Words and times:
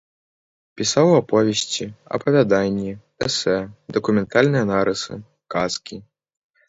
Пісаў 0.79 1.07
аповесці, 1.21 1.85
апавяданні, 2.17 2.91
эсэ, 3.29 3.55
дакументальныя 3.99 4.65
нарысы, 4.75 5.13
казкі. 5.57 5.97